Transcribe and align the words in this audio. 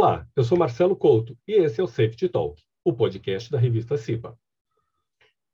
Olá, 0.00 0.28
eu 0.36 0.44
sou 0.44 0.56
Marcelo 0.56 0.94
Couto 0.94 1.36
e 1.44 1.54
esse 1.54 1.80
é 1.80 1.82
o 1.82 1.88
Safety 1.88 2.28
Talk, 2.28 2.62
o 2.84 2.92
podcast 2.92 3.50
da 3.50 3.58
revista 3.58 3.96
CIPA. 3.96 4.38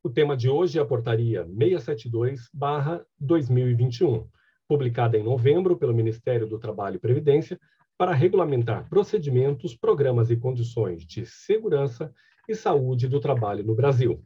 O 0.03 0.11
tema 0.11 0.37
de 0.37 0.51
hoje 0.51 0.79
é 0.79 0.83
a 0.83 0.85
portaria 0.85 1.47
672/2021, 1.47 4.29
publicada 4.69 5.17
em 5.17 5.23
novembro 5.23 5.79
pelo 5.79 5.95
Ministério 5.95 6.47
do 6.47 6.59
Trabalho 6.59 6.97
e 6.97 6.99
Previdência 6.99 7.59
para 7.97 8.13
regulamentar 8.13 8.87
procedimentos, 8.87 9.75
programas 9.75 10.31
e 10.31 10.37
condições 10.37 11.07
de 11.07 11.25
segurança 11.25 12.13
e 12.47 12.55
saúde 12.55 13.09
do 13.09 13.21
trabalho 13.21 13.65
no 13.65 13.75
Brasil. 13.75 14.23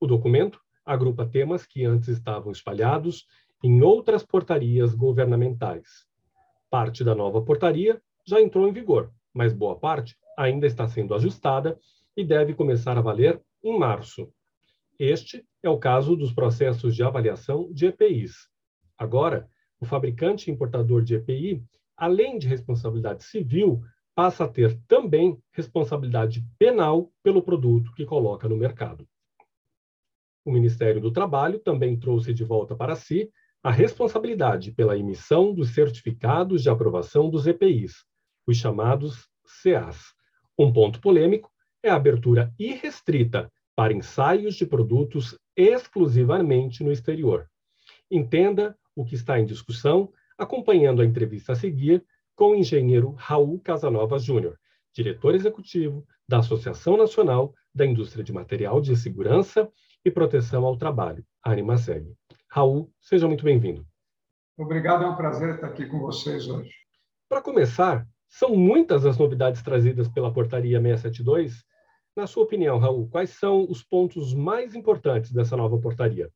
O 0.00 0.06
documento 0.06 0.58
agrupa 0.82 1.26
temas 1.26 1.66
que 1.66 1.84
antes 1.84 2.08
estavam 2.08 2.52
espalhados 2.52 3.26
em 3.62 3.82
outras 3.82 4.24
portarias 4.24 4.94
governamentais. 4.94 6.06
Parte 6.70 7.04
da 7.04 7.14
nova 7.14 7.42
portaria 7.42 8.00
já 8.26 8.40
entrou 8.40 8.66
em 8.66 8.72
vigor, 8.72 9.12
mas 9.32 9.52
boa 9.52 9.78
parte 9.78 10.16
ainda 10.36 10.66
está 10.66 10.86
sendo 10.86 11.14
ajustada 11.14 11.78
e 12.16 12.24
deve 12.24 12.54
começar 12.54 12.96
a 12.96 13.00
valer 13.00 13.40
em 13.62 13.78
março. 13.78 14.32
Este 14.98 15.44
é 15.62 15.68
o 15.68 15.78
caso 15.78 16.16
dos 16.16 16.32
processos 16.32 16.94
de 16.94 17.02
avaliação 17.02 17.72
de 17.72 17.86
EPIs. 17.86 18.48
Agora, 18.96 19.48
o 19.80 19.84
fabricante 19.84 20.50
importador 20.50 21.02
de 21.02 21.14
EPI, 21.14 21.64
além 21.96 22.38
de 22.38 22.46
responsabilidade 22.46 23.24
civil, 23.24 23.82
passa 24.14 24.44
a 24.44 24.48
ter 24.48 24.78
também 24.86 25.38
responsabilidade 25.52 26.46
penal 26.58 27.10
pelo 27.22 27.42
produto 27.42 27.92
que 27.94 28.04
coloca 28.04 28.48
no 28.48 28.56
mercado. 28.56 29.08
O 30.44 30.52
Ministério 30.52 31.00
do 31.00 31.12
Trabalho 31.12 31.58
também 31.58 31.98
trouxe 31.98 32.34
de 32.34 32.44
volta 32.44 32.74
para 32.74 32.94
si 32.94 33.30
a 33.62 33.70
responsabilidade 33.70 34.72
pela 34.72 34.98
emissão 34.98 35.54
dos 35.54 35.72
certificados 35.72 36.62
de 36.62 36.68
aprovação 36.68 37.30
dos 37.30 37.46
EPIs, 37.46 38.04
os 38.46 38.56
chamados 38.56 39.28
CAs. 39.62 40.14
Um 40.58 40.72
ponto 40.72 41.00
polêmico 41.00 41.50
é 41.82 41.90
a 41.90 41.96
abertura 41.96 42.52
irrestrita 42.58 43.50
para 43.74 43.92
ensaios 43.92 44.54
de 44.54 44.66
produtos 44.66 45.38
exclusivamente 45.56 46.84
no 46.84 46.92
exterior. 46.92 47.48
Entenda 48.10 48.76
o 48.94 49.04
que 49.04 49.14
está 49.14 49.38
em 49.38 49.44
discussão 49.44 50.12
acompanhando 50.36 51.02
a 51.02 51.04
entrevista 51.04 51.52
a 51.52 51.56
seguir 51.56 52.04
com 52.34 52.50
o 52.50 52.54
engenheiro 52.54 53.12
Raul 53.12 53.60
Casanova 53.60 54.18
Júnior, 54.18 54.58
diretor 54.92 55.34
executivo 55.34 56.06
da 56.28 56.38
Associação 56.38 56.96
Nacional 56.96 57.54
da 57.74 57.86
Indústria 57.86 58.24
de 58.24 58.32
Material 58.32 58.80
de 58.80 58.96
Segurança 58.96 59.70
e 60.04 60.10
Proteção 60.10 60.64
ao 60.64 60.76
Trabalho, 60.76 61.24
Animaseg. 61.42 62.12
Raul, 62.48 62.92
seja 63.00 63.26
muito 63.26 63.44
bem-vindo. 63.44 63.86
Obrigado, 64.58 65.04
é 65.04 65.08
um 65.08 65.16
prazer 65.16 65.54
estar 65.54 65.68
aqui 65.68 65.86
com 65.86 65.98
vocês 66.00 66.46
hoje. 66.48 66.70
Para 67.28 67.40
começar, 67.40 68.06
são 68.32 68.56
muitas 68.56 69.04
as 69.04 69.18
novidades 69.18 69.62
trazidas 69.62 70.08
pela 70.08 70.32
Portaria 70.32 70.80
672. 70.80 71.62
Na 72.16 72.26
sua 72.26 72.44
opinião, 72.44 72.78
Raul, 72.78 73.06
quais 73.10 73.30
são 73.30 73.66
os 73.68 73.82
pontos 73.82 74.32
mais 74.32 74.74
importantes 74.74 75.30
dessa 75.30 75.54
nova 75.54 75.78
portaria? 75.78 76.30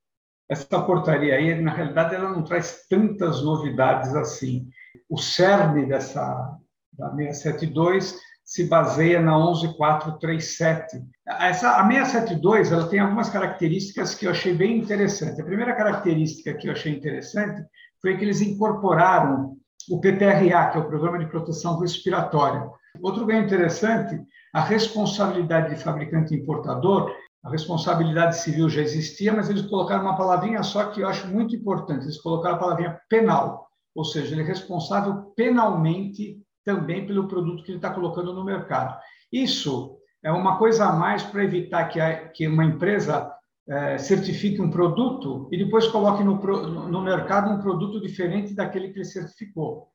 Essa 0.46 0.80
portaria 0.82 1.34
aí, 1.34 1.58
na 1.60 1.72
realidade, 1.72 2.14
ela 2.14 2.30
não 2.30 2.44
traz 2.44 2.86
tantas 2.86 3.42
novidades 3.42 4.14
assim. 4.14 4.68
O 5.08 5.16
cerne 5.16 5.86
dessa 5.86 6.58
da 6.92 7.10
672 7.14 8.14
se 8.44 8.68
baseia 8.68 9.20
na 9.20 9.36
11437. 9.36 11.02
Essa 11.26 11.80
a 11.80 11.86
672, 11.86 12.72
ela 12.72 12.88
tem 12.88 13.00
algumas 13.00 13.30
características 13.30 14.14
que 14.14 14.26
eu 14.26 14.30
achei 14.30 14.54
bem 14.54 14.78
interessante. 14.78 15.40
A 15.40 15.44
primeira 15.44 15.74
característica 15.74 16.54
que 16.54 16.68
eu 16.68 16.72
achei 16.72 16.92
interessante 16.92 17.64
foi 18.02 18.16
que 18.18 18.24
eles 18.24 18.42
incorporaram 18.42 19.56
o 19.90 20.00
PPRA, 20.00 20.70
que 20.70 20.78
é 20.78 20.80
o 20.80 20.88
Programa 20.88 21.18
de 21.18 21.26
Proteção 21.26 21.78
Respiratória. 21.78 22.68
Outro 23.02 23.26
ganho 23.26 23.44
interessante, 23.44 24.20
a 24.52 24.60
responsabilidade 24.60 25.74
de 25.74 25.82
fabricante 25.82 26.34
importador, 26.34 27.14
a 27.44 27.50
responsabilidade 27.50 28.38
civil 28.38 28.68
já 28.68 28.80
existia, 28.80 29.32
mas 29.32 29.48
eles 29.48 29.62
colocaram 29.62 30.02
uma 30.02 30.16
palavrinha 30.16 30.62
só 30.62 30.86
que 30.86 31.00
eu 31.00 31.08
acho 31.08 31.28
muito 31.28 31.54
importante, 31.54 32.04
eles 32.04 32.20
colocaram 32.20 32.56
a 32.56 32.58
palavrinha 32.58 33.00
penal, 33.08 33.68
ou 33.94 34.04
seja, 34.04 34.34
ele 34.34 34.42
é 34.42 34.44
responsável 34.44 35.32
penalmente 35.36 36.42
também 36.64 37.06
pelo 37.06 37.28
produto 37.28 37.62
que 37.62 37.70
ele 37.70 37.78
está 37.78 37.90
colocando 37.90 38.32
no 38.32 38.44
mercado. 38.44 38.98
Isso 39.32 39.96
é 40.24 40.32
uma 40.32 40.58
coisa 40.58 40.86
a 40.86 40.92
mais 40.92 41.22
para 41.22 41.44
evitar 41.44 41.84
que, 41.84 42.00
a, 42.00 42.28
que 42.28 42.48
uma 42.48 42.64
empresa 42.64 43.32
é, 43.68 43.98
certifique 43.98 44.60
um 44.60 44.70
produto 44.70 45.48
e 45.50 45.56
depois 45.58 45.86
coloque 45.88 46.22
no, 46.22 46.36
no 46.88 47.02
mercado 47.02 47.50
um 47.50 47.60
produto 47.60 48.00
diferente 48.00 48.54
daquele 48.54 48.90
que 48.90 48.98
ele 48.98 49.04
certificou. 49.04 49.88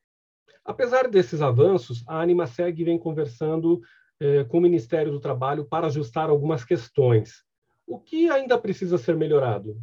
Apesar 0.64 1.08
desses 1.08 1.42
avanços, 1.42 2.04
a 2.08 2.22
Animaseg 2.22 2.84
vem 2.84 3.00
conversando 3.00 3.82
eh, 4.20 4.44
com 4.44 4.60
o 4.60 4.62
Ministério 4.62 5.12
do 5.12 5.20
Trabalho 5.20 5.66
para 5.66 5.88
ajustar 5.88 6.30
algumas 6.30 6.64
questões. 6.64 7.44
O 7.88 8.00
que 8.00 8.30
ainda 8.30 8.58
precisa 8.60 8.98
ser 9.00 9.16
melhorado? 9.16 9.76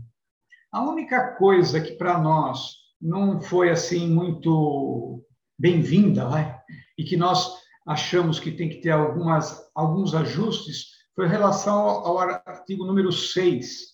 A 0.71 0.83
única 0.83 1.35
coisa 1.37 1.81
que 1.81 1.93
para 1.93 2.19
nós 2.19 2.75
não 3.01 3.41
foi 3.41 3.71
assim 3.71 4.09
muito 4.09 5.25
bem-vinda, 5.59 6.25
e 6.97 7.05
que 7.05 7.17
nós 7.17 7.57
achamos 7.87 8.39
que 8.39 8.53
tem 8.53 8.69
que 8.69 8.81
ter 8.81 8.91
algumas, 8.91 9.71
alguns 9.75 10.15
ajustes, 10.15 10.98
foi 11.19 11.27
em 11.27 11.31
relação 11.31 11.75
ao 11.75 12.17
artigo 12.21 12.85
número 12.85 13.11
6. 13.11 13.89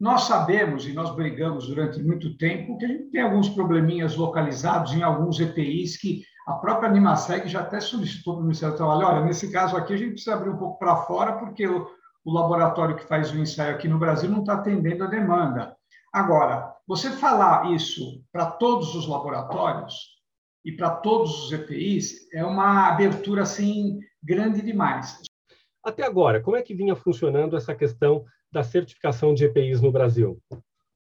Nós 0.00 0.22
sabemos, 0.22 0.86
e 0.86 0.94
nós 0.94 1.14
brigamos 1.14 1.66
durante 1.66 2.02
muito 2.02 2.38
tempo, 2.38 2.78
que 2.78 2.86
a 2.86 2.88
gente 2.88 3.10
tem 3.10 3.20
alguns 3.20 3.50
probleminhas 3.50 4.16
localizados 4.16 4.94
em 4.94 5.02
alguns 5.02 5.38
EPIs 5.38 5.98
que 5.98 6.22
a 6.48 6.54
própria 6.54 6.88
Animaseg 6.88 7.46
já 7.50 7.60
até 7.60 7.80
solicitou 7.80 8.32
para 8.32 8.40
o 8.40 8.44
Ministério 8.44 8.74
do 8.74 8.78
Trabalho, 8.78 9.06
olha, 9.06 9.26
nesse 9.26 9.52
caso 9.52 9.76
aqui 9.76 9.92
a 9.92 9.96
gente 9.98 10.12
precisa 10.12 10.32
abrir 10.32 10.48
um 10.48 10.56
pouco 10.56 10.78
para 10.78 10.96
fora, 10.96 11.34
porque 11.34 11.66
o, 11.66 11.86
o 12.24 12.32
laboratório 12.32 12.96
que 12.96 13.06
faz 13.06 13.30
o 13.30 13.36
ensaio 13.36 13.74
aqui 13.74 13.86
no 13.86 13.98
Brasil 13.98 14.30
não 14.30 14.40
está 14.40 14.54
atendendo 14.54 15.04
a 15.04 15.08
demanda. 15.08 15.76
Agora, 16.10 16.74
você 16.88 17.10
falar 17.10 17.70
isso 17.72 18.24
para 18.32 18.46
todos 18.46 18.94
os 18.94 19.06
laboratórios 19.06 19.94
e 20.64 20.72
para 20.72 20.88
todos 20.88 21.44
os 21.44 21.52
EPIs 21.52 22.32
é 22.32 22.42
uma 22.42 22.88
abertura 22.88 23.42
assim 23.42 24.00
grande 24.24 24.62
demais. 24.62 25.20
Até 25.82 26.04
agora, 26.04 26.42
como 26.42 26.56
é 26.56 26.62
que 26.62 26.74
vinha 26.74 26.94
funcionando 26.94 27.56
essa 27.56 27.74
questão 27.74 28.22
da 28.52 28.62
certificação 28.62 29.32
de 29.32 29.46
EPIs 29.46 29.80
no 29.80 29.90
Brasil? 29.90 30.38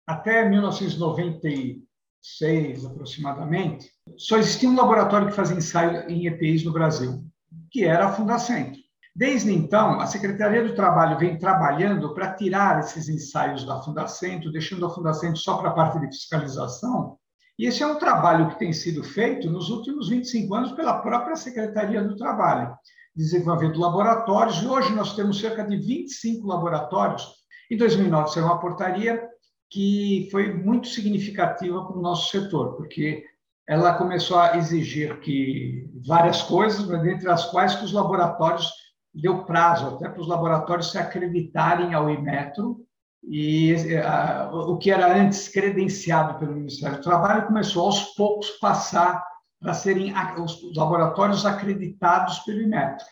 Até 0.07 0.49
1996, 0.49 2.87
aproximadamente, 2.87 3.91
só 4.17 4.39
existia 4.39 4.71
um 4.71 4.77
laboratório 4.77 5.29
que 5.29 5.35
fazia 5.35 5.57
ensaio 5.57 6.11
em 6.11 6.27
EPIs 6.27 6.65
no 6.65 6.73
Brasil, 6.73 7.23
que 7.71 7.85
era 7.85 8.07
a 8.07 8.13
Fundacentro. 8.13 8.81
Desde 9.15 9.53
então, 9.53 10.01
a 10.01 10.07
Secretaria 10.07 10.67
do 10.67 10.75
Trabalho 10.75 11.19
vem 11.19 11.39
trabalhando 11.39 12.15
para 12.15 12.33
tirar 12.33 12.81
esses 12.81 13.11
ensaios 13.11 13.67
da 13.67 13.83
Fundacentro, 13.83 14.51
deixando 14.51 14.87
a 14.87 14.91
Fundacentro 14.91 15.37
só 15.37 15.59
para 15.59 15.69
a 15.69 15.75
parte 15.75 16.01
de 16.01 16.07
fiscalização. 16.07 17.19
E 17.59 17.67
esse 17.67 17.83
é 17.83 17.87
um 17.87 17.99
trabalho 17.99 18.49
que 18.49 18.59
tem 18.59 18.73
sido 18.73 19.05
feito 19.05 19.51
nos 19.51 19.69
últimos 19.69 20.09
25 20.09 20.55
anos 20.55 20.73
pela 20.73 21.03
própria 21.03 21.37
Secretaria 21.37 22.03
do 22.03 22.17
Trabalho 22.17 22.75
desenvolvendo 23.15 23.79
laboratórios, 23.79 24.63
e 24.63 24.67
hoje 24.67 24.93
nós 24.95 25.15
temos 25.15 25.39
cerca 25.39 25.65
de 25.65 25.77
25 25.77 26.47
laboratórios. 26.47 27.27
Em 27.71 27.77
2009, 27.77 28.31
saiu 28.31 28.47
uma 28.47 28.61
portaria 28.61 29.23
que 29.71 30.29
foi 30.31 30.53
muito 30.53 30.89
significativa 30.89 31.85
para 31.85 31.97
o 31.97 32.03
nosso 32.03 32.31
setor, 32.31 32.77
porque 32.77 33.25
ela 33.69 33.95
começou 33.95 34.39
a 34.39 34.57
exigir 34.57 35.21
que 35.21 35.89
várias 36.07 36.43
coisas, 36.43 36.87
dentre 36.87 37.31
as 37.31 37.51
quais 37.51 37.75
que 37.75 37.85
os 37.85 37.93
laboratórios 37.93 38.71
deu 39.15 39.45
prazo 39.45 39.89
até 39.89 40.09
para 40.09 40.21
os 40.21 40.29
laboratórios 40.29 40.91
se 40.91 40.99
acreditarem 40.99 41.95
ao 41.95 42.11
Imetro 42.11 42.85
e 43.23 43.75
a, 43.97 44.51
o 44.53 44.79
que 44.79 44.91
era 44.91 45.17
antes 45.17 45.49
credenciado 45.49 46.39
pelo 46.39 46.55
Ministério 46.55 46.97
do 46.97 47.03
Trabalho 47.03 47.47
começou 47.47 47.87
aos 47.87 48.15
poucos 48.15 48.51
passar 48.53 49.25
para 49.63 49.73
serem 49.75 50.13
os 50.43 50.77
laboratórios 50.77 51.47
acreditados 51.47 52.41
pelo 52.41 52.61
Inmetro. 52.61 53.07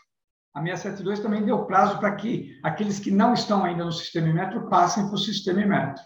A 0.52 0.58
672 0.60 1.20
também 1.20 1.44
deu 1.44 1.64
prazo 1.64 1.98
para 2.00 2.16
que 2.16 2.58
aqueles 2.62 2.98
que 2.98 3.10
não 3.10 3.32
estão 3.32 3.64
ainda 3.64 3.84
no 3.84 3.92
sistema 3.92 4.28
Inmetro 4.28 4.68
passem 4.68 5.06
para 5.06 5.14
o 5.14 5.18
sistema 5.18 5.62
Inmetro. 5.62 6.02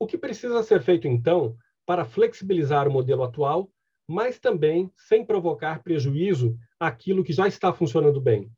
O 0.00 0.06
que 0.06 0.18
precisa 0.18 0.62
ser 0.64 0.82
feito, 0.82 1.06
então, 1.06 1.56
para 1.86 2.04
flexibilizar 2.04 2.88
o 2.88 2.90
modelo 2.90 3.22
atual, 3.22 3.70
mas 4.08 4.38
também 4.40 4.90
sem 4.96 5.24
provocar 5.24 5.82
prejuízo 5.82 6.58
àquilo 6.80 7.22
que 7.22 7.32
já 7.32 7.46
está 7.46 7.72
funcionando 7.72 8.20
bem? 8.20 8.50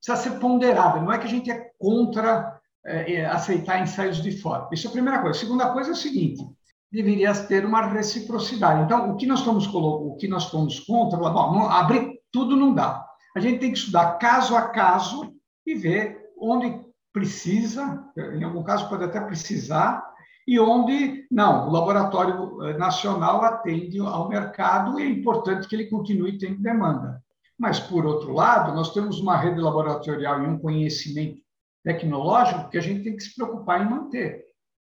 Precisa 0.00 0.30
ser 0.30 0.40
ponderado. 0.40 1.00
Não 1.00 1.12
é 1.12 1.18
que 1.18 1.26
a 1.26 1.30
gente 1.30 1.50
é 1.50 1.70
contra 1.78 2.60
é, 2.84 3.24
aceitar 3.26 3.80
ensaios 3.80 4.20
de 4.20 4.32
fora. 4.32 4.68
Isso 4.72 4.86
é 4.86 4.90
a 4.90 4.92
primeira 4.92 5.20
coisa. 5.20 5.36
A 5.36 5.40
segunda 5.40 5.72
coisa 5.72 5.90
é 5.90 5.92
o 5.92 5.96
seguinte: 5.96 6.42
deveria 6.90 7.34
ter 7.34 7.64
uma 7.64 7.86
reciprocidade. 7.86 8.82
Então, 8.82 9.10
o 9.10 9.16
que 9.16 9.26
nós 9.26 9.40
estamos 9.40 9.66
o 9.66 10.16
que 10.16 10.28
nós 10.28 10.46
fomos 10.46 10.80
contra, 10.80 11.18
bom, 11.18 11.68
abrir 11.68 12.20
tudo 12.32 12.56
não 12.56 12.74
dá. 12.74 13.04
A 13.36 13.40
gente 13.40 13.58
tem 13.58 13.72
que 13.72 13.78
estudar 13.78 14.18
caso 14.18 14.56
a 14.56 14.68
caso 14.68 15.32
e 15.66 15.74
ver 15.74 16.18
onde 16.38 16.80
precisa, 17.12 18.04
em 18.16 18.44
algum 18.44 18.62
caso 18.62 18.88
pode 18.88 19.04
até 19.04 19.20
precisar, 19.20 20.04
e 20.46 20.60
onde 20.60 21.26
não, 21.30 21.68
o 21.68 21.72
laboratório 21.72 22.62
eh, 22.62 22.78
nacional 22.78 23.42
atende 23.42 23.98
ao 23.98 24.28
mercado 24.28 25.00
e 25.00 25.02
é 25.02 25.06
importante 25.06 25.66
que 25.66 25.74
ele 25.74 25.86
continue 25.86 26.38
tendo 26.38 26.62
demanda. 26.62 27.20
Mas, 27.58 27.80
por 27.80 28.06
outro 28.06 28.32
lado, 28.32 28.74
nós 28.74 28.92
temos 28.92 29.18
uma 29.18 29.36
rede 29.36 29.60
laboratorial 29.60 30.44
e 30.44 30.46
um 30.46 30.58
conhecimento 30.58 31.40
tecnológico 31.82 32.68
que 32.68 32.78
a 32.78 32.80
gente 32.80 33.02
tem 33.02 33.16
que 33.16 33.24
se 33.24 33.34
preocupar 33.34 33.84
em 33.84 33.90
manter. 33.90 34.44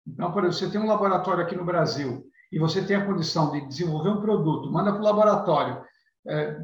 Então, 0.08 0.32
por 0.32 0.44
exemplo, 0.44 0.60
você 0.60 0.70
tem 0.72 0.82
um 0.82 0.88
laboratório 0.88 1.44
aqui 1.44 1.56
no 1.56 1.66
Brasil 1.66 2.26
e 2.52 2.58
você 2.58 2.82
tem 2.82 2.96
a 2.96 3.06
condição 3.06 3.52
de 3.52 3.68
desenvolver 3.68 4.10
um 4.10 4.22
produto, 4.22 4.72
manda 4.72 4.92
para 4.92 5.02
o 5.02 5.04
laboratório, 5.04 5.82
é, 6.28 6.58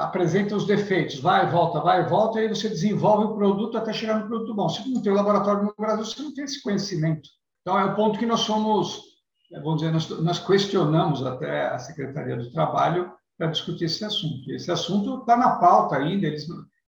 apresenta 0.00 0.54
os 0.54 0.66
defeitos, 0.66 1.18
vai 1.18 1.46
e 1.46 1.50
volta, 1.50 1.80
vai 1.80 2.02
e 2.02 2.08
volta, 2.08 2.38
e 2.38 2.42
aí 2.42 2.48
você 2.48 2.68
desenvolve 2.68 3.24
o 3.24 3.34
produto 3.34 3.76
até 3.76 3.92
chegar 3.92 4.20
no 4.20 4.28
produto 4.28 4.54
bom. 4.54 4.68
Se 4.68 4.88
não 4.88 5.02
tem 5.02 5.12
o 5.12 5.16
laboratório 5.16 5.64
no 5.64 5.74
Brasil, 5.76 6.04
você 6.04 6.22
não 6.22 6.34
tem 6.34 6.44
esse 6.44 6.62
conhecimento. 6.62 7.28
Então, 7.62 7.78
é 7.78 7.84
o 7.84 7.94
ponto 7.94 8.18
que 8.18 8.26
nós 8.26 8.40
somos, 8.40 9.02
vamos 9.62 9.80
dizer, 9.80 9.92
nós, 9.92 10.08
nós 10.20 10.38
questionamos 10.38 11.26
até 11.26 11.68
a 11.68 11.78
Secretaria 11.78 12.36
do 12.36 12.50
Trabalho 12.52 13.12
para 13.36 13.48
discutir 13.48 13.84
esse 13.84 14.04
assunto. 14.04 14.50
Esse 14.52 14.70
assunto 14.70 15.20
está 15.20 15.36
na 15.36 15.56
pauta 15.56 15.96
ainda, 15.96 16.26
eles, 16.26 16.46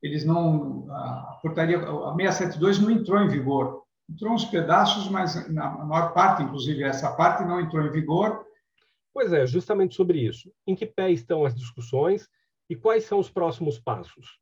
eles 0.02 0.24
não, 0.24 0.86
a 0.90 1.38
portaria, 1.40 1.78
a 1.78 2.14
672 2.14 2.78
não 2.78 2.90
entrou 2.90 3.20
em 3.20 3.28
vigor. 3.28 3.82
Entrou 4.10 4.34
uns 4.34 4.44
pedaços, 4.44 5.08
mas 5.08 5.48
na 5.50 5.70
maior 5.70 6.12
parte, 6.12 6.42
inclusive 6.42 6.82
essa 6.82 7.12
parte, 7.12 7.44
não 7.44 7.60
entrou 7.60 7.84
em 7.84 7.90
vigor. 7.90 8.44
Pois 9.12 9.32
é, 9.32 9.46
justamente 9.46 9.94
sobre 9.94 10.20
isso. 10.20 10.52
Em 10.66 10.74
que 10.74 10.86
pé 10.86 11.10
estão 11.10 11.44
as 11.44 11.54
discussões 11.54 12.28
e 12.68 12.76
quais 12.76 13.04
são 13.04 13.18
os 13.18 13.30
próximos 13.30 13.78
passos? 13.78 14.38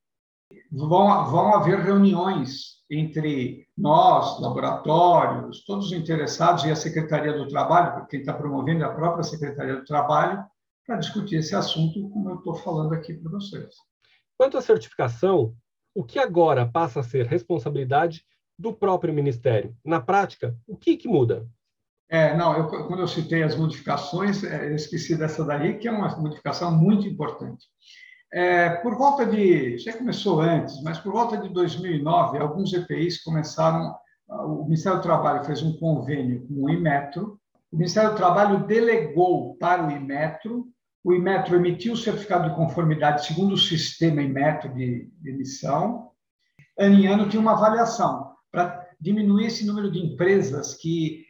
Vão, 0.70 1.26
vão 1.30 1.54
haver 1.54 1.78
reuniões 1.80 2.80
entre 2.90 3.68
nós, 3.76 4.40
laboratórios, 4.40 5.64
todos 5.64 5.86
os 5.86 5.92
interessados 5.92 6.64
e 6.64 6.70
a 6.70 6.76
Secretaria 6.76 7.32
do 7.32 7.46
Trabalho, 7.46 8.06
quem 8.08 8.20
está 8.20 8.32
promovendo 8.32 8.82
é 8.82 8.86
a 8.86 8.92
própria 8.92 9.22
Secretaria 9.22 9.76
do 9.76 9.84
Trabalho, 9.84 10.44
para 10.84 10.96
discutir 10.96 11.36
esse 11.36 11.54
assunto, 11.54 12.08
como 12.10 12.30
eu 12.30 12.36
estou 12.36 12.54
falando 12.56 12.92
aqui 12.92 13.14
para 13.14 13.30
vocês. 13.30 13.76
Quanto 14.36 14.58
à 14.58 14.60
certificação, 14.62 15.54
o 15.94 16.02
que 16.02 16.18
agora 16.18 16.66
passa 16.66 17.00
a 17.00 17.04
ser 17.04 17.26
responsabilidade 17.26 18.24
do 18.60 18.74
próprio 18.74 19.14
Ministério? 19.14 19.74
Na 19.82 20.00
prática, 20.00 20.54
o 20.66 20.76
que, 20.76 20.96
que 20.96 21.08
muda? 21.08 21.48
É, 22.10 22.36
não, 22.36 22.56
eu, 22.56 22.66
quando 22.86 23.00
eu 23.00 23.08
citei 23.08 23.42
as 23.42 23.56
modificações, 23.56 24.44
é, 24.44 24.70
eu 24.70 24.74
esqueci 24.74 25.16
dessa 25.16 25.44
daí, 25.44 25.78
que 25.78 25.88
é 25.88 25.92
uma 25.92 26.14
modificação 26.16 26.70
muito 26.70 27.06
importante. 27.06 27.64
É, 28.32 28.68
por 28.68 28.96
volta 28.96 29.24
de, 29.24 29.78
já 29.78 29.96
começou 29.96 30.40
antes, 30.40 30.82
mas 30.82 30.98
por 30.98 31.12
volta 31.12 31.38
de 31.38 31.48
2009, 31.48 32.38
alguns 32.38 32.72
EPIs 32.72 33.22
começaram, 33.22 33.94
o 34.28 34.64
Ministério 34.64 34.98
do 34.98 35.02
Trabalho 35.02 35.44
fez 35.44 35.62
um 35.62 35.76
convênio 35.78 36.46
com 36.46 36.64
o 36.64 36.70
Imetro, 36.70 37.40
o 37.72 37.76
Ministério 37.76 38.10
do 38.10 38.16
Trabalho 38.16 38.66
delegou 38.66 39.56
para 39.56 39.86
o 39.86 39.90
Imetro, 39.90 40.66
o 41.02 41.14
Imetro 41.14 41.56
emitiu 41.56 41.94
o 41.94 41.96
certificado 41.96 42.50
de 42.50 42.56
conformidade 42.56 43.24
segundo 43.24 43.54
o 43.54 43.58
sistema 43.58 44.20
Imetro 44.20 44.68
de, 44.74 45.10
de 45.18 45.30
emissão, 45.30 46.10
ano 46.78 46.94
em 46.96 47.06
ano 47.06 47.28
tinha 47.28 47.40
uma 47.40 47.52
avaliação 47.52 48.30
para 48.50 48.88
diminuir 49.00 49.46
esse 49.46 49.66
número 49.66 49.90
de 49.90 49.98
empresas 49.98 50.74
que, 50.74 51.24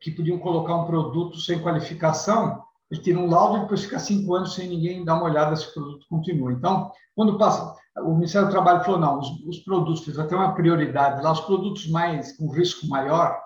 que 0.00 0.10
podiam 0.10 0.38
colocar 0.38 0.76
um 0.76 0.86
produto 0.86 1.38
sem 1.38 1.60
qualificação 1.60 2.62
ele 2.90 3.02
tira 3.02 3.18
um 3.18 3.28
laudo 3.28 3.58
e 3.58 3.60
depois 3.60 3.84
fica 3.84 3.98
cinco 3.98 4.34
anos 4.34 4.54
sem 4.54 4.68
ninguém 4.68 5.04
dar 5.04 5.16
uma 5.16 5.24
olhada 5.24 5.54
se 5.54 5.68
o 5.68 5.74
produto 5.74 6.06
continua. 6.08 6.52
Então, 6.52 6.90
quando 7.14 7.36
passa, 7.36 7.76
o 7.98 8.14
Ministério 8.14 8.48
do 8.48 8.52
Trabalho 8.52 8.82
falou, 8.84 8.98
não, 8.98 9.18
os, 9.18 9.28
os 9.46 9.58
produtos, 9.58 10.04
fez 10.04 10.18
até 10.18 10.34
uma 10.34 10.54
prioridade 10.54 11.22
lá, 11.22 11.32
os 11.32 11.40
produtos 11.40 11.88
mais 11.88 12.36
com 12.36 12.50
risco 12.50 12.86
maior, 12.86 13.38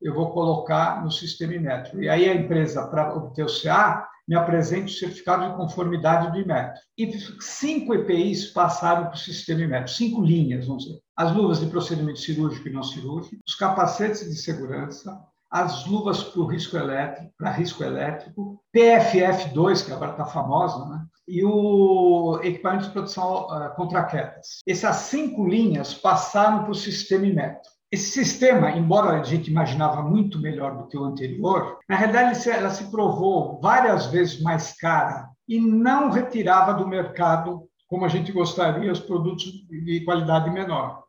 eu 0.00 0.14
vou 0.14 0.30
colocar 0.32 1.02
no 1.02 1.10
sistema 1.10 1.54
Imetro. 1.54 2.02
E 2.02 2.08
aí 2.08 2.28
a 2.28 2.34
empresa, 2.34 2.86
para 2.86 3.14
obter 3.14 3.44
o 3.44 3.62
CA, 3.62 4.06
me 4.28 4.34
apresente 4.34 4.92
o 4.92 4.98
certificado 4.98 5.48
de 5.48 5.56
conformidade 5.56 6.30
do 6.30 6.38
Imetro. 6.38 6.80
E 6.98 7.10
cinco 7.40 7.94
EPIs 7.94 8.46
passaram 8.46 9.04
para 9.04 9.14
o 9.14 9.18
sistema 9.18 9.62
Imetro, 9.62 9.92
cinco 9.92 10.20
linhas, 10.20 10.66
vamos 10.66 10.84
dizer. 10.84 11.01
As 11.16 11.34
luvas 11.34 11.60
de 11.60 11.66
procedimento 11.66 12.20
cirúrgico 12.20 12.68
e 12.68 12.72
não 12.72 12.82
cirúrgico, 12.82 13.36
os 13.46 13.54
capacetes 13.54 14.28
de 14.28 14.36
segurança, 14.36 15.20
as 15.50 15.86
luvas 15.86 16.22
para 16.24 16.50
risco 16.50 16.76
elétrico, 16.76 17.32
para 17.36 17.50
risco 17.50 17.84
elétrico, 17.84 18.62
PFF2, 18.74 19.84
que 19.84 19.92
agora 19.92 20.12
está 20.12 20.24
famosa, 20.24 20.86
né? 20.86 21.04
e 21.28 21.44
o 21.44 22.40
equipamento 22.42 22.86
de 22.86 22.90
proteção 22.90 23.46
uh, 23.46 23.74
contra 23.76 24.04
quedas. 24.04 24.60
Essas 24.66 24.96
cinco 24.96 25.46
linhas 25.46 25.94
passaram 25.94 26.62
para 26.62 26.72
o 26.72 26.74
sistema 26.74 27.26
Imetro. 27.26 27.70
Esse 27.90 28.10
sistema, 28.10 28.70
embora 28.70 29.20
a 29.20 29.22
gente 29.22 29.50
imaginava 29.50 30.02
muito 30.02 30.40
melhor 30.40 30.78
do 30.78 30.88
que 30.88 30.96
o 30.96 31.04
anterior, 31.04 31.78
na 31.86 31.96
realidade 31.96 32.48
ela 32.48 32.70
se 32.70 32.90
provou 32.90 33.60
várias 33.60 34.06
vezes 34.06 34.40
mais 34.40 34.72
cara 34.78 35.28
e 35.46 35.60
não 35.60 36.10
retirava 36.10 36.72
do 36.72 36.88
mercado, 36.88 37.68
como 37.92 38.06
a 38.06 38.08
gente 38.08 38.32
gostaria, 38.32 38.90
os 38.90 39.00
produtos 39.00 39.52
de 39.68 40.00
qualidade 40.00 40.48
menor. 40.48 41.04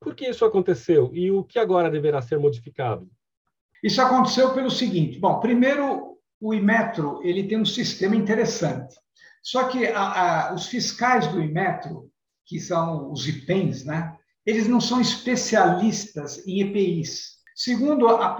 Por 0.00 0.12
que 0.12 0.28
isso 0.28 0.44
aconteceu 0.44 1.08
e 1.14 1.30
o 1.30 1.44
que 1.44 1.56
agora 1.56 1.88
deverá 1.88 2.20
ser 2.20 2.36
modificado? 2.36 3.08
Isso 3.80 4.02
aconteceu 4.02 4.52
pelo 4.52 4.72
seguinte: 4.72 5.20
bom, 5.20 5.38
primeiro, 5.38 6.18
o 6.40 6.52
Imetro 6.52 7.20
ele 7.22 7.46
tem 7.46 7.60
um 7.60 7.64
sistema 7.64 8.16
interessante. 8.16 8.96
Só 9.40 9.68
que 9.68 9.86
a, 9.86 10.48
a, 10.48 10.52
os 10.52 10.66
fiscais 10.66 11.28
do 11.28 11.40
Imetro, 11.40 12.10
que 12.44 12.58
são 12.58 13.12
os 13.12 13.28
IPENs, 13.28 13.84
né, 13.84 14.16
eles 14.44 14.66
não 14.66 14.80
são 14.80 15.00
especialistas 15.00 16.44
em 16.44 16.60
EPIs. 16.60 17.38
Segundo 17.54 18.08
a, 18.08 18.36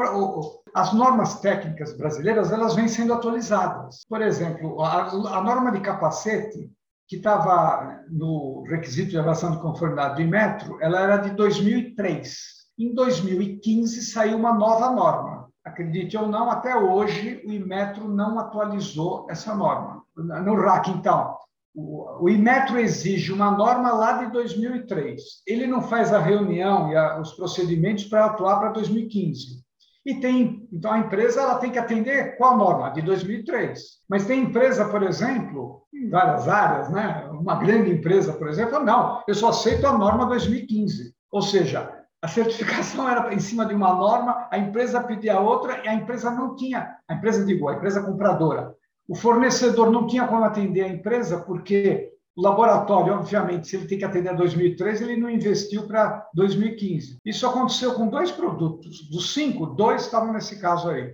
as 0.75 0.93
normas 0.93 1.40
técnicas 1.40 1.96
brasileiras, 1.96 2.50
elas 2.50 2.75
vêm 2.75 2.88
sendo 2.88 3.14
atualizadas. 3.14 4.05
Por 4.08 4.20
exemplo, 4.22 4.82
a, 4.82 5.40
norma 5.40 5.70
de 5.70 5.81
capacete, 5.81 6.69
que 7.11 7.17
estava 7.17 8.05
no 8.09 8.62
requisito 8.69 9.11
de 9.11 9.19
avaliação 9.19 9.51
de 9.51 9.59
conformidade 9.59 10.15
do 10.15 10.23
Imetro, 10.23 10.79
ela 10.81 11.01
era 11.01 11.17
de 11.17 11.31
2003. 11.31 12.31
Em 12.79 12.95
2015 12.95 14.03
saiu 14.05 14.37
uma 14.37 14.55
nova 14.55 14.93
norma. 14.93 15.51
Acredite 15.65 16.17
ou 16.17 16.29
não, 16.29 16.49
até 16.49 16.77
hoje 16.77 17.43
o 17.45 17.51
Imetro 17.51 18.09
não 18.09 18.39
atualizou 18.39 19.27
essa 19.29 19.53
norma. 19.57 20.05
No 20.17 20.55
RAC, 20.55 20.89
então, 20.91 21.37
o, 21.75 22.29
Imetro 22.29 22.79
exige 22.79 23.33
uma 23.33 23.51
norma 23.51 23.91
lá 23.93 24.25
de 24.25 24.31
2003. 24.31 25.21
Ele 25.49 25.67
não 25.67 25.83
faz 25.83 26.13
a 26.13 26.21
reunião 26.21 26.93
e 26.93 27.21
os 27.21 27.33
procedimentos 27.33 28.05
para 28.05 28.27
atuar 28.27 28.61
para 28.61 28.71
2015. 28.71 29.65
E 30.05 30.14
tem, 30.14 30.67
então 30.73 30.93
a 30.93 30.99
empresa 30.99 31.43
ela 31.43 31.58
tem 31.58 31.70
que 31.70 31.79
atender 31.79 32.36
qual 32.39 32.56
norma? 32.56 32.91
De 32.91 33.03
2003. 33.03 33.81
Mas 34.08 34.27
tem 34.27 34.44
empresa, 34.44 34.86
por 34.86 35.03
exemplo, 35.03 35.82
em 35.93 36.08
várias 36.08 36.48
áreas, 36.48 36.91
né? 36.91 37.29
Uma 37.32 37.56
grande 37.56 37.91
empresa, 37.91 38.32
por 38.32 38.48
exemplo, 38.48 38.82
não, 38.82 39.22
eu 39.29 39.34
só 39.34 39.51
aceito 39.51 39.86
a 39.86 39.96
norma 39.96 40.27
2015. 40.27 41.15
Ou 41.31 41.43
seja, 41.43 42.01
a 42.22 42.29
certificação 42.29 43.08
era 43.10 43.32
em 43.34 43.39
cima 43.39 43.67
de 43.67 43.75
uma 43.75 43.94
norma, 43.94 44.48
a 44.51 44.58
empresa 44.58 45.03
pedia 45.03 45.39
outra 45.39 45.82
e 45.84 45.89
a 45.89 45.94
empresa 45.94 46.31
não 46.31 46.56
tinha, 46.56 46.96
a 47.06 47.15
empresa 47.15 47.44
digo, 47.44 47.69
a 47.69 47.75
empresa 47.75 48.03
compradora, 48.03 48.75
o 49.08 49.15
fornecedor 49.15 49.91
não 49.91 50.06
tinha 50.06 50.27
como 50.27 50.44
atender 50.44 50.84
a 50.84 50.89
empresa 50.89 51.41
porque 51.41 52.13
o 52.37 52.43
laboratório, 52.43 53.15
obviamente, 53.15 53.69
se 53.69 53.77
ele 53.77 53.87
tem 53.87 53.99
que 53.99 54.05
atender 54.05 54.31
a 54.31 54.34
2013, 54.34 55.05
ele 55.05 55.20
não 55.20 55.29
investiu 55.29 55.87
para 55.87 56.29
2015. 56.34 57.19
Isso 57.25 57.46
aconteceu 57.46 57.94
com 57.94 58.08
dois 58.08 58.31
produtos. 58.31 59.08
Dos 59.10 59.34
cinco, 59.34 59.67
dois 59.67 60.03
estavam 60.03 60.32
nesse 60.32 60.60
caso 60.60 60.89
aí. 60.89 61.13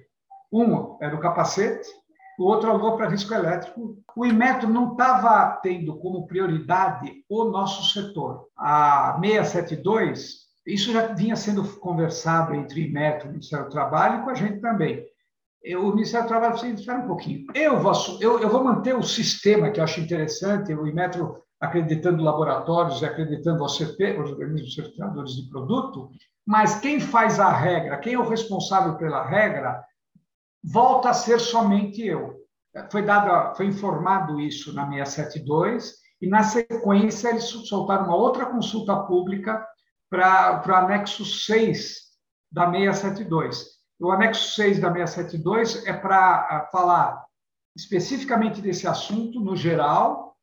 Um 0.53 0.97
era 1.01 1.17
o 1.17 1.21
capacete, 1.21 1.89
o 2.39 2.45
outro 2.45 2.71
alugou 2.71 2.97
para 2.97 3.09
risco 3.09 3.33
elétrico. 3.33 3.97
O 4.15 4.27
Imetro 4.27 4.69
não 4.69 4.93
estava 4.93 5.59
tendo 5.63 5.99
como 5.99 6.27
prioridade 6.27 7.25
o 7.29 7.45
nosso 7.45 7.93
setor. 7.93 8.49
A 8.57 9.19
672 9.21 10.47
isso 10.67 10.93
já 10.93 11.07
vinha 11.15 11.37
sendo 11.37 11.63
conversado 11.79 12.53
entre 12.53 12.81
o 12.83 13.29
o 13.29 13.31
Ministério 13.31 13.67
do 13.67 13.71
Trabalho, 13.71 14.21
e 14.21 14.25
com 14.25 14.31
a 14.31 14.35
gente 14.35 14.61
também. 14.61 15.07
Eu, 15.67 15.85
o 15.85 15.93
Ministério 15.93 16.27
do 16.27 16.29
Trabalho 16.29 16.53
precisa 16.53 16.75
espera 16.75 17.01
um 17.01 17.09
pouquinho. 17.09 17.45
Eu 17.53 17.81
vou, 17.81 17.93
eu, 18.21 18.39
eu 18.41 18.49
vou 18.49 18.63
manter 18.63 18.95
o 18.95 19.03
sistema 19.03 19.69
que 19.69 19.81
eu 19.81 19.85
acho 19.85 20.01
interessante, 20.01 20.73
o 20.73 20.87
Imetro 20.87 21.43
acreditando 21.61 22.23
laboratórios 22.23 23.03
e 23.03 23.05
acreditando 23.05 23.65
ao 23.65 23.69
CP, 23.69 24.21
os 24.21 24.31
organismos 24.31 24.75
certificadores 24.75 25.33
de 25.33 25.51
produto, 25.51 26.09
mas 26.47 26.79
quem 26.79 27.01
faz 27.01 27.41
a 27.41 27.51
regra, 27.51 27.99
quem 27.99 28.15
é 28.15 28.19
o 28.19 28.29
responsável 28.29 28.97
pela 28.97 29.27
regra, 29.27 29.83
volta 30.63 31.11
a 31.11 31.15
ser 31.15 31.41
somente 31.41 32.01
eu. 32.07 32.37
Foi 32.93 33.03
dado, 33.03 33.57
foi 33.57 33.67
informado 33.67 34.41
isso 34.41 34.73
na 34.73 34.87
672 34.87 35.95
e 36.23 36.29
na 36.29 36.45
sequência 36.45 37.31
eles 37.31 37.45
soltaram 37.45 38.05
uma 38.05 38.17
outra 38.17 38.47
consulta 38.47 38.95
pública 38.95 39.67
para 40.09 40.63
o 40.65 40.73
anexo 40.73 41.25
6 41.25 42.03
da 42.53 42.71
672. 42.71 43.76
O 43.99 44.11
anexo 44.11 44.55
6 44.55 44.81
da 44.81 44.93
672 44.93 45.87
é 45.87 45.93
para 45.93 46.17
ah, 46.17 46.69
falar 46.71 47.25
especificamente 47.75 48.61
desse 48.61 48.87
assunto, 48.87 49.41
no 49.41 49.55
geral, 49.55 50.35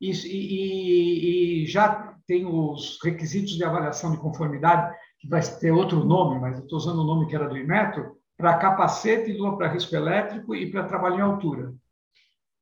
e, 0.00 0.10
e, 0.10 1.62
e, 1.62 1.66
já 1.66 2.16
tem 2.26 2.46
os 2.46 2.98
requisitos 3.02 3.56
de 3.56 3.64
avaliação 3.64 4.10
de 4.10 4.18
conformidade, 4.18 4.96
que 5.18 5.28
vai 5.28 5.40
ter 5.42 5.70
outro 5.70 6.04
nome, 6.04 6.40
mas 6.40 6.56
eu 6.56 6.62
estou 6.62 6.78
usando 6.78 7.00
o 7.00 7.04
nome 7.04 7.26
que 7.26 7.34
era 7.34 7.48
do 7.48 7.56
Imetro, 7.56 8.16
para 8.36 8.56
capacete, 8.56 9.32
lua 9.32 9.56
para 9.56 9.68
risco 9.68 9.94
elétrico 9.94 10.54
e 10.54 10.70
para 10.70 10.86
trabalho 10.86 11.16
em 11.16 11.20
altura. 11.20 11.74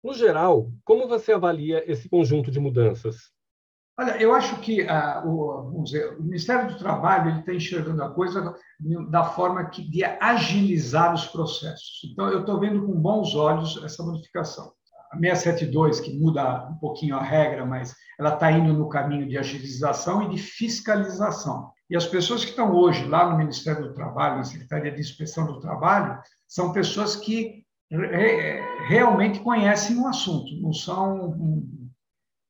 No 0.03 0.13
geral, 0.13 0.71
como 0.85 1.07
você 1.07 1.33
avalia 1.33 1.85
esse 1.91 2.09
conjunto 2.09 2.51
de 2.51 2.59
mudanças? 2.59 3.31
Olha, 3.99 4.17
eu 4.23 4.33
acho 4.33 4.61
que 4.61 4.83
ah, 4.83 5.25
o, 5.27 5.83
dizer, 5.83 6.17
o, 6.17 6.23
Ministério 6.23 6.69
do 6.69 6.79
Trabalho 6.79 7.41
está 7.41 7.53
enxergando 7.53 8.01
a 8.05 8.11
coisa 8.11 8.55
da 9.11 9.25
forma 9.25 9.69
que, 9.71 9.83
de 9.83 10.05
agilizar 10.05 11.13
os 11.13 11.27
processos. 11.27 12.03
Então, 12.05 12.29
eu 12.29 12.41
estou 12.41 12.61
vendo 12.61 12.87
com 12.87 12.93
bons 12.93 13.35
olhos 13.35 13.83
essa 13.83 14.05
modificação. 14.05 14.73
A 15.11 15.17
672, 15.17 15.99
que 15.99 16.17
muda 16.17 16.69
um 16.69 16.77
pouquinho 16.77 17.17
a 17.17 17.23
regra, 17.23 17.67
mas 17.67 17.93
ela 18.21 18.35
está 18.35 18.53
indo 18.53 18.73
no 18.73 18.89
caminho 18.89 19.27
de 19.27 19.37
agilização 19.37 20.23
e 20.23 20.29
de 20.29 20.39
fiscalização. 20.39 21.73
E 21.91 21.97
as 21.97 22.07
pessoas 22.07 22.45
que 22.45 22.51
estão 22.51 22.73
hoje 22.77 23.05
lá 23.05 23.29
no 23.29 23.39
Ministério 23.39 23.89
do 23.89 23.95
Trabalho, 23.95 24.37
na 24.37 24.45
Secretaria 24.45 24.93
de 24.93 25.01
Inspeção 25.01 25.47
do 25.47 25.59
Trabalho, 25.59 26.21
são 26.47 26.73
pessoas 26.73 27.17
que 27.17 27.65
realmente 28.87 29.41
conhecem 29.41 29.99
o 29.99 30.07
assunto, 30.07 30.55
não 30.61 30.73
são 30.73 31.35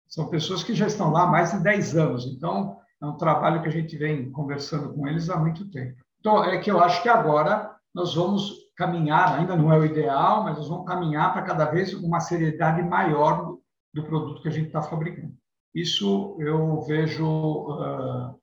são 0.08 0.28
pessoas 0.28 0.64
que 0.64 0.74
já 0.74 0.86
estão 0.86 1.10
lá 1.12 1.24
há 1.24 1.26
mais 1.26 1.52
de 1.52 1.60
10 1.62 1.96
anos, 1.96 2.26
então 2.26 2.78
é 3.00 3.06
um 3.06 3.16
trabalho 3.16 3.62
que 3.62 3.68
a 3.68 3.72
gente 3.72 3.96
vem 3.96 4.30
conversando 4.32 4.92
com 4.92 5.06
eles 5.06 5.30
há 5.30 5.36
muito 5.36 5.70
tempo. 5.70 6.02
Então, 6.18 6.44
é 6.44 6.58
que 6.58 6.70
eu 6.70 6.80
acho 6.80 7.02
que 7.02 7.08
agora 7.08 7.70
nós 7.94 8.14
vamos 8.14 8.52
caminhar, 8.76 9.38
ainda 9.38 9.56
não 9.56 9.72
é 9.72 9.78
o 9.78 9.84
ideal, 9.84 10.42
mas 10.44 10.56
nós 10.56 10.68
vamos 10.68 10.86
caminhar 10.86 11.32
para 11.32 11.42
cada 11.42 11.64
vez 11.66 11.94
uma 11.94 12.20
seriedade 12.20 12.82
maior 12.82 13.56
do 13.94 14.02
produto 14.04 14.42
que 14.42 14.48
a 14.48 14.52
gente 14.52 14.66
está 14.66 14.82
fabricando. 14.82 15.32
Isso 15.74 16.36
eu 16.40 16.80
vejo 16.82 17.24
uh, 17.26 18.38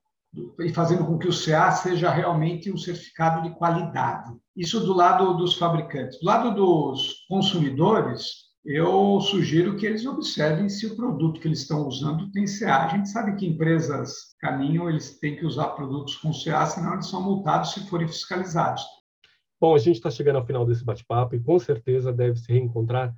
e 0.60 0.70
fazendo 0.70 1.06
com 1.06 1.18
que 1.18 1.28
o 1.28 1.34
CA 1.34 1.72
seja 1.72 2.10
realmente 2.10 2.72
um 2.72 2.78
certificado 2.78 3.42
de 3.44 3.56
qualidade. 3.56 4.34
Isso 4.56 4.80
do 4.82 4.94
lado 4.94 5.34
dos 5.36 5.56
fabricantes. 5.58 6.20
Do 6.20 6.26
lado 6.26 6.54
dos 6.54 7.26
consumidores, 7.28 8.45
eu 8.66 9.22
sugiro 9.22 9.76
que 9.78 9.86
eles 9.86 10.06
observem 10.08 10.68
se 10.68 10.88
o 10.88 10.96
produto 10.96 11.40
que 11.40 11.48
eles 11.48 11.60
estão 11.60 11.88
usando 11.88 12.32
tem 12.32 12.46
CA. 12.46 12.86
A 12.86 12.88
gente 12.88 13.10
sabe 13.10 13.36
que 13.36 13.46
empresas 13.46 14.36
caminham, 14.40 14.90
eles 14.90 15.20
têm 15.20 15.36
que 15.36 15.46
usar 15.46 15.70
produtos 15.70 16.16
com 16.16 16.32
CA, 16.32 16.66
senão 16.66 16.94
eles 16.94 17.06
são 17.06 17.22
multados 17.22 17.74
se 17.74 17.88
forem 17.88 18.08
fiscalizados. 18.08 18.84
Bom, 19.62 19.76
a 19.76 19.78
gente 19.78 19.98
está 19.98 20.10
chegando 20.10 20.38
ao 20.38 20.46
final 20.46 20.66
desse 20.66 20.84
bate-papo 20.84 21.36
e 21.36 21.40
com 21.40 21.60
certeza 21.60 22.12
deve 22.12 22.40
se 22.40 22.52
reencontrar 22.52 23.14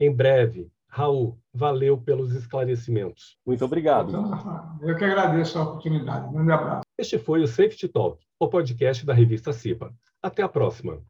em 0.00 0.10
breve. 0.10 0.70
Raul, 0.88 1.38
valeu 1.52 1.98
pelos 1.98 2.32
esclarecimentos. 2.32 3.36
Muito 3.46 3.62
obrigado. 3.64 4.08
Então, 4.08 4.78
eu 4.80 4.96
que 4.96 5.04
agradeço 5.04 5.58
a 5.58 5.62
oportunidade. 5.62 6.26
Um 6.28 6.32
grande 6.32 6.52
abraço. 6.52 6.82
Este 6.98 7.18
foi 7.18 7.42
o 7.42 7.46
Safety 7.46 7.86
Talk, 7.86 8.24
o 8.40 8.48
podcast 8.48 9.04
da 9.04 9.12
revista 9.12 9.52
CIPA. 9.52 9.92
Até 10.22 10.42
a 10.42 10.48
próxima. 10.48 11.02